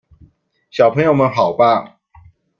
[0.71, 1.99] 小朋友們好棒！